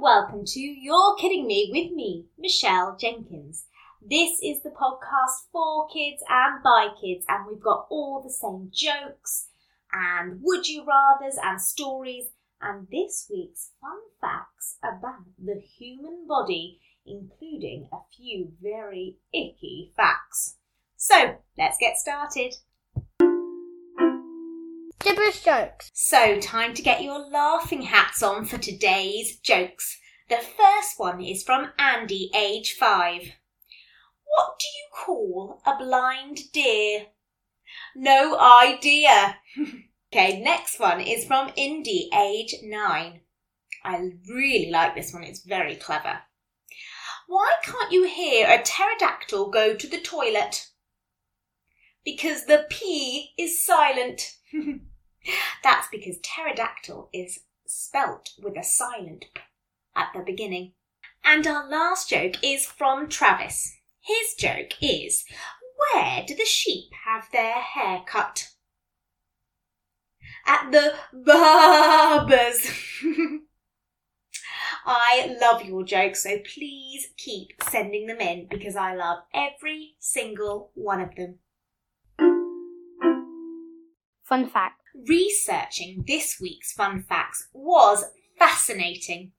[0.00, 3.66] welcome to You're Kidding Me with me, Michelle Jenkins.
[4.00, 8.70] This is the podcast for kids and by kids, and we've got all the same
[8.72, 9.48] jokes
[9.92, 12.30] and would you rathers and stories,
[12.62, 20.56] and this week's fun facts about the human body, including a few very icky facts.
[20.96, 22.54] So, let's get started.
[25.00, 25.90] Gibberish jokes.
[25.94, 29.98] So, time to get your laughing hats on for today's jokes.
[30.28, 33.32] The first one is from Andy, age five.
[34.24, 37.06] What do you call a blind deer?
[37.96, 39.38] No idea.
[40.12, 43.22] okay, next one is from Indy, age nine.
[43.82, 46.20] I really like this one, it's very clever.
[47.26, 50.68] Why can't you hear a pterodactyl go to the toilet?
[52.04, 54.36] Because the P is silent.
[55.62, 59.40] That's because pterodactyl is spelt with a silent p
[59.94, 60.72] at the beginning.
[61.24, 63.76] And our last joke is from Travis.
[64.00, 65.24] His joke is
[65.94, 68.48] Where do the sheep have their hair cut?
[70.46, 72.70] At the barber's.
[74.86, 80.70] I love your jokes, so please keep sending them in because I love every single
[80.74, 81.38] one of them.
[84.24, 84.79] Fun fact.
[84.94, 88.04] Researching this week's fun facts was
[88.38, 89.32] fascinating.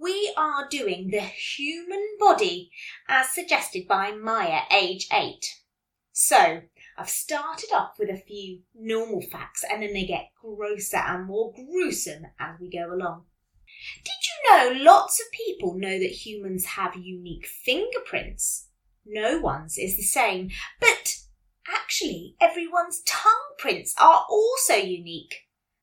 [0.00, 2.70] We are doing the human body
[3.08, 5.44] as suggested by Maya, age 8.
[6.12, 6.62] So,
[6.98, 11.52] I've started off with a few normal facts and then they get grosser and more
[11.52, 13.24] gruesome as we go along.
[14.04, 18.68] Did you know lots of people know that humans have unique fingerprints?
[19.06, 20.89] No one's is the same, but
[21.72, 25.34] actually everyone's tongue prints are also unique.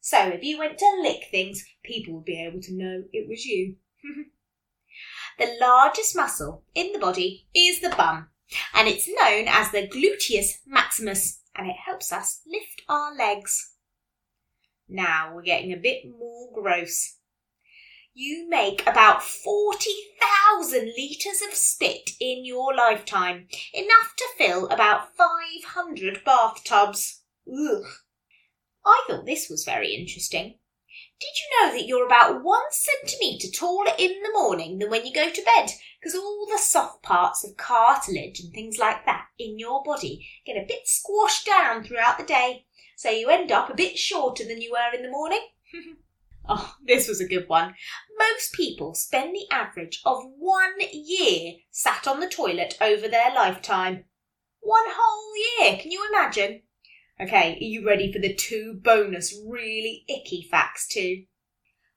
[0.00, 3.44] So if you went to lick things, people would be able to know it was
[3.44, 3.76] you.
[5.38, 8.28] the largest muscle in the body is the bum,
[8.74, 13.72] and it's known as the gluteus maximus, and it helps us lift our legs.
[14.88, 17.16] Now we're getting a bit more gross.
[18.18, 26.24] You make about 40,000 litres of spit in your lifetime, enough to fill about 500
[26.24, 27.20] bathtubs.
[27.46, 27.84] Ugh.
[28.86, 30.58] I thought this was very interesting.
[31.20, 35.12] Did you know that you're about one centimetre taller in the morning than when you
[35.12, 35.72] go to bed?
[36.00, 40.56] Because all the soft parts of cartilage and things like that in your body get
[40.56, 42.64] a bit squashed down throughout the day.
[42.96, 45.46] So you end up a bit shorter than you were in the morning.
[46.48, 47.74] oh, this was a good one.
[48.18, 54.04] Most people spend the average of one year sat on the toilet over their lifetime.
[54.60, 56.62] One whole year, can you imagine?
[57.20, 61.24] Okay, are you ready for the two bonus really icky facts too?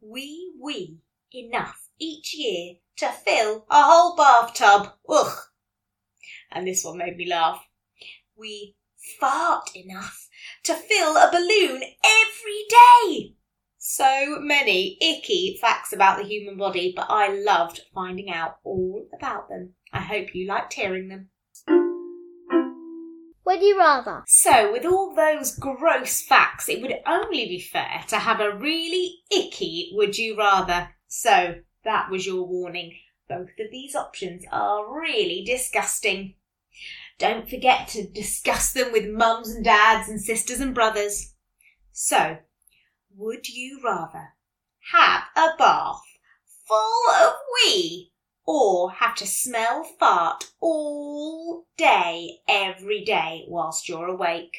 [0.00, 0.98] We wee
[1.32, 4.92] enough each year to fill a whole bathtub.
[5.08, 5.38] Ugh.
[6.50, 7.64] And this one made me laugh.
[8.36, 8.76] We
[9.20, 10.28] fart enough
[10.64, 13.34] to fill a balloon every day.
[13.86, 19.50] So many icky facts about the human body, but I loved finding out all about
[19.50, 19.74] them.
[19.92, 21.28] I hope you liked hearing them.
[23.44, 24.24] Would you rather?
[24.26, 29.16] So, with all those gross facts, it would only be fair to have a really
[29.30, 30.88] icky would you rather.
[31.06, 32.96] So, that was your warning.
[33.28, 36.36] Both of these options are really disgusting.
[37.18, 41.34] Don't forget to discuss them with mums and dads and sisters and brothers.
[41.92, 42.38] So,
[43.16, 44.34] would you rather
[44.92, 46.02] have a bath
[46.66, 48.12] full of wee
[48.46, 54.56] or have to smell fart all day, every day, whilst you're awake?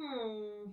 [0.00, 0.72] Hmm.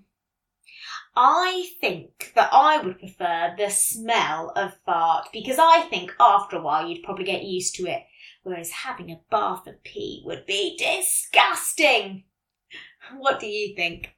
[1.16, 6.62] I think that I would prefer the smell of fart because I think after a
[6.62, 8.04] while you'd probably get used to it,
[8.44, 12.26] whereas having a bath of pee would be disgusting.
[13.18, 14.17] What do you think?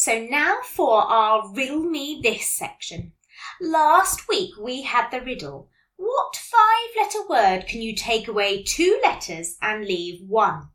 [0.00, 3.14] So now for our Riddle Me This section.
[3.60, 5.70] Last week we had the riddle.
[5.96, 10.68] What five letter word can you take away two letters and leave one?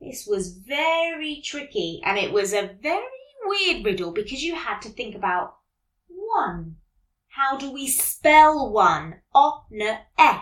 [0.00, 3.02] This was very tricky and it was a very
[3.46, 5.56] weird riddle because you had to think about
[6.06, 6.76] one.
[7.30, 9.22] How do we spell one?
[9.34, 10.38] O, N, E.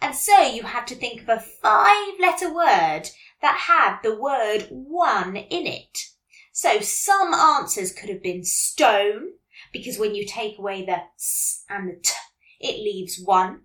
[0.00, 3.10] And so you had to think of a five letter word
[3.42, 6.11] that had the word one in it.
[6.52, 9.30] So some answers could have been stone,
[9.72, 12.12] because when you take away the s and the t,
[12.60, 13.62] it leaves one.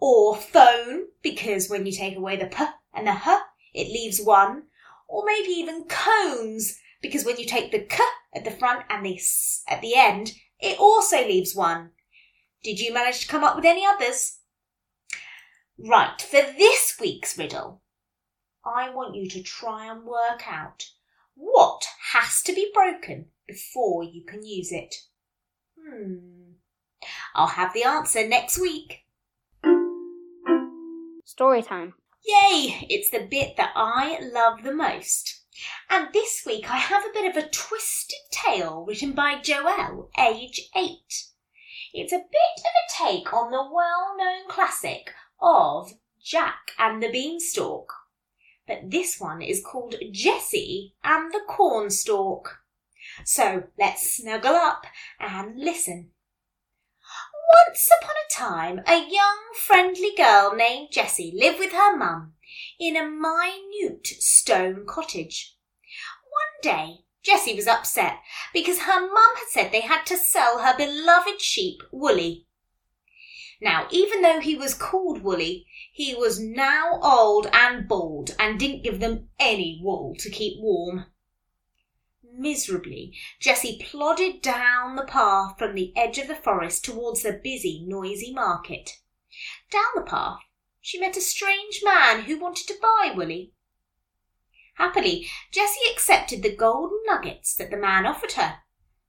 [0.00, 2.64] Or phone, because when you take away the p
[2.94, 3.40] and the h,
[3.74, 4.64] it leaves one.
[5.08, 8.02] Or maybe even cones, because when you take the k
[8.34, 11.90] at the front and the s at the end, it also leaves one.
[12.62, 14.38] Did you manage to come up with any others?
[15.76, 17.82] Right, for this week's riddle,
[18.64, 20.84] I want you to try and work out
[21.34, 24.94] what has to be broken before you can use it.
[25.78, 26.52] Hmm.
[27.34, 29.00] I'll have the answer next week.
[31.24, 31.94] Story time.
[32.24, 32.86] Yay!
[32.88, 35.42] It's the bit that I love the most.
[35.90, 40.70] And this week I have a bit of a twisted tale written by Joelle, age
[40.74, 41.26] eight.
[41.92, 45.92] It's a bit of a take on the well known classic of
[46.22, 47.92] Jack and the Beanstalk.
[48.66, 52.60] But this one is called Jessie and the Cornstalk.
[53.24, 54.86] So let's snuggle up
[55.20, 56.10] and listen.
[57.66, 62.32] Once upon a time, a young, friendly girl named Jessie lived with her mum
[62.80, 65.56] in a minute stone cottage.
[66.30, 68.18] One day, Jessie was upset
[68.52, 72.46] because her mum had said they had to sell her beloved sheep, Woolly.
[73.60, 78.82] Now, even though he was called Woolly, he was now old and bald and didn't
[78.82, 81.06] give them any wool to keep warm.
[82.22, 87.84] Miserably, Jessie plodded down the path from the edge of the forest towards the busy,
[87.86, 88.98] noisy market.
[89.70, 90.40] Down the path,
[90.80, 93.52] she met a strange man who wanted to buy Woolly.
[94.74, 98.63] Happily, Jessie accepted the golden nuggets that the man offered her.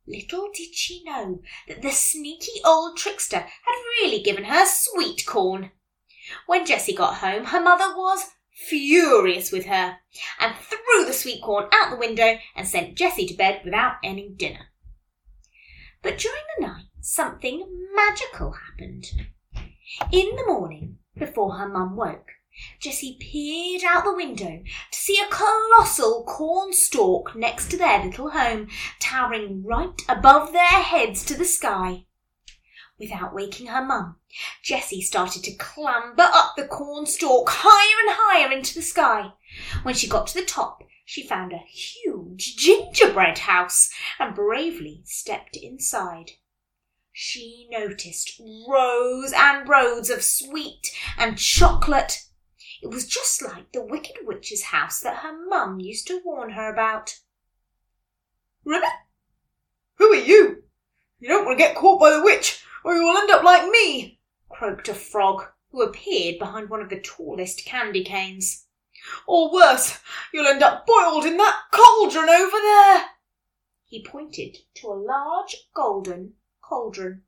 [0.08, 5.72] Little did she know that the sneaky old trickster had really given her sweet corn.
[6.46, 9.98] When Jessie got home, her mother was furious with her
[10.40, 14.30] and threw the sweet corn out the window and sent Jessie to bed without any
[14.30, 14.72] dinner.
[16.02, 19.06] But during the night, something magical happened.
[20.12, 22.30] In the morning, before her mum woke,
[22.80, 24.62] Jessie peered out the window
[24.92, 28.68] to see a colossal corn stalk next to their little home,
[29.00, 32.06] towering right above their heads to the sky.
[32.98, 34.18] Without waking her mum,
[34.64, 39.34] Jessie started to clamber up the corn stalk higher and higher into the sky.
[39.84, 45.58] When she got to the top, she found a huge gingerbread house and bravely stepped
[45.58, 46.32] inside.
[47.12, 52.26] She noticed rows and rows of sweet and chocolate.
[52.82, 56.72] It was just like the Wicked Witch's house that her mum used to warn her
[56.72, 57.20] about.
[58.64, 58.90] Ribbit?
[59.96, 60.64] Who are you?
[61.20, 63.68] You don't want to get caught by the witch, or you will end up like
[63.70, 64.20] me,
[64.50, 68.66] croaked a frog who appeared behind one of the tallest candy canes.
[69.28, 70.00] Or worse,
[70.34, 73.06] you'll end up boiled in that cauldron over there.
[73.86, 77.24] He pointed to a large golden cauldron.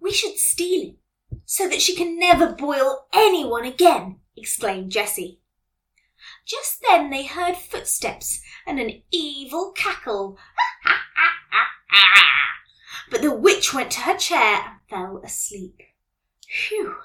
[0.00, 0.96] We should steal it
[1.44, 5.40] so that she can never boil anyone again, exclaimed Jessie.
[6.44, 10.38] Just then they heard footsteps and an evil cackle.
[13.10, 15.80] but the witch went to her chair and fell asleep.
[16.48, 16.96] Phew!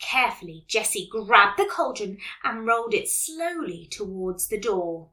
[0.00, 5.10] Carefully, Jessie grabbed the cauldron and rolled it slowly towards the door.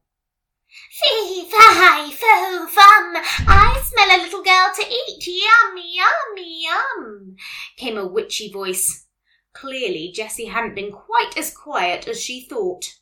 [0.90, 3.16] Fee, fi, fo, fum,
[3.48, 5.28] I smell a little girl to eat.
[5.28, 7.36] Yum, yum, yum,
[7.76, 9.08] came a witchy voice.
[9.54, 13.00] Clearly, Jessie hadn't been quite as quiet as she thought.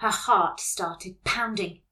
[0.00, 1.82] Her heart started pounding.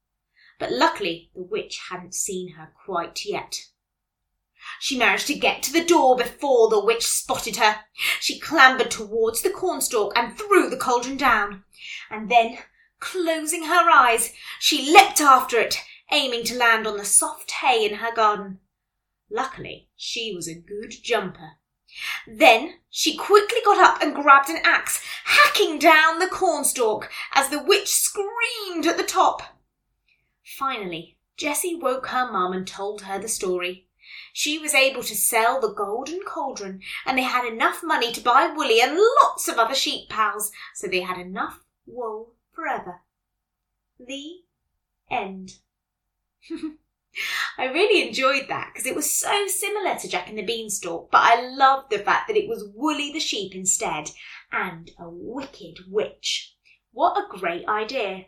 [0.57, 3.67] But luckily, the witch hadn't seen her quite yet.
[4.79, 7.85] She managed to get to the door before the witch spotted her.
[8.19, 11.63] She clambered towards the cornstalk and threw the cauldron down.
[12.09, 12.57] And then,
[12.99, 15.77] closing her eyes, she leapt after it,
[16.11, 18.59] aiming to land on the soft hay in her garden.
[19.29, 21.58] Luckily, she was a good jumper.
[22.27, 27.61] Then she quickly got up and grabbed an axe, hacking down the cornstalk as the
[27.61, 29.43] witch screamed at the top.
[30.43, 33.87] Finally, Jessie woke her mum and told her the story.
[34.33, 38.47] She was able to sell the golden cauldron, and they had enough money to buy
[38.47, 43.01] Woolly and lots of other sheep pals, so they had enough wool forever.
[43.99, 44.41] The
[45.09, 45.59] end.
[47.57, 51.21] I really enjoyed that because it was so similar to Jack and the Beanstalk, but
[51.21, 54.11] I loved the fact that it was Woolly the sheep instead
[54.51, 56.55] and a wicked witch.
[56.91, 58.25] What a great idea!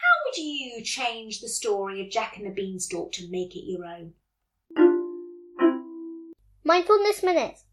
[0.00, 3.84] How would you change the story of Jack and the Beanstalk to make it your
[3.84, 4.14] own?
[6.64, 7.64] Mindfulness Minutes.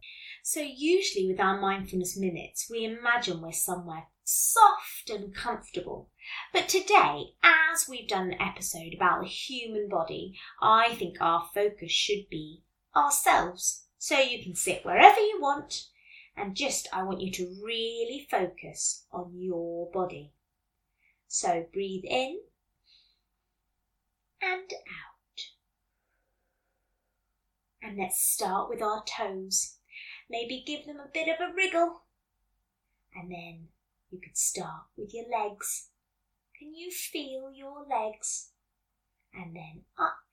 [0.44, 6.11] So, usually with our mindfulness minutes, we imagine we're somewhere soft and comfortable.
[6.54, 11.92] But today, as we've done an episode about the human body, I think our focus
[11.92, 12.64] should be
[12.96, 13.86] ourselves.
[13.98, 15.88] So you can sit wherever you want,
[16.36, 20.34] and just I want you to really focus on your body.
[21.28, 22.40] So breathe in
[24.42, 25.42] and out.
[27.84, 29.78] And let's start with our toes.
[30.30, 32.04] maybe give them a bit of a wriggle.
[33.14, 33.68] And then
[34.10, 35.91] you could start with your legs.
[36.62, 38.52] Can you feel your legs?
[39.34, 40.28] And then up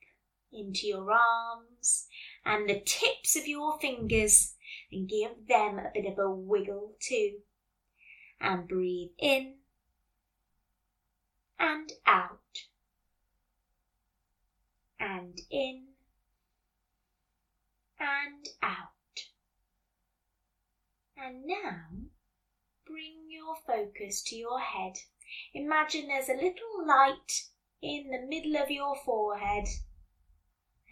[0.53, 2.05] into your arms
[2.45, 4.53] and the tips of your fingers
[4.91, 7.39] and give them a bit of a wiggle too.
[8.39, 9.55] And breathe in
[11.57, 12.59] and out.
[14.99, 15.87] And in
[17.99, 19.23] and out.
[21.17, 22.08] And now
[23.49, 24.93] your focus to your head.
[25.53, 27.47] Imagine there's a little light
[27.81, 29.65] in the middle of your forehead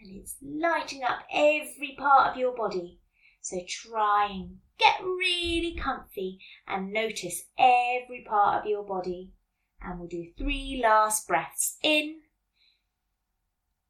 [0.00, 3.00] and it's lighting up every part of your body.
[3.40, 9.32] So try and get really comfy and notice every part of your body.
[9.80, 12.20] And we'll do three last breaths in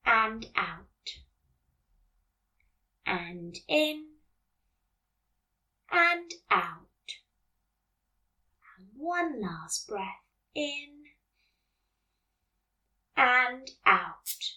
[0.05, 0.87] and out.
[3.07, 4.07] And in
[5.91, 6.88] and out.
[8.99, 10.25] One last breath
[10.57, 11.05] in
[13.17, 14.57] and out.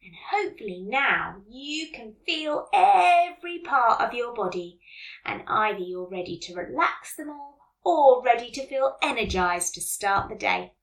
[0.00, 4.78] And hopefully now you can feel every part of your body
[5.24, 10.28] and either you're ready to relax them all or ready to feel energized to start
[10.28, 10.74] the day.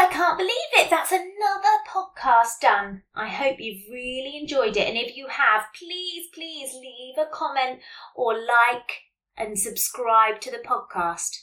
[0.00, 0.88] I can't believe it.
[0.88, 3.02] That's another podcast done.
[3.14, 4.88] I hope you've really enjoyed it.
[4.88, 7.80] And if you have, please, please leave a comment
[8.16, 9.02] or like
[9.36, 11.36] and subscribe to the podcast.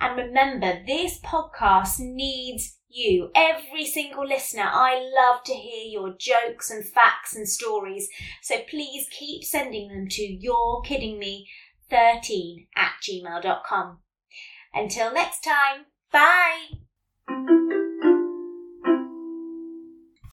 [0.00, 4.70] And remember, this podcast needs you, every single listener.
[4.72, 8.08] I love to hear your jokes and facts and stories.
[8.40, 11.46] So please keep sending them to you're kidding me
[11.90, 13.98] 13 at gmail.com.
[14.72, 17.81] Until next time, bye!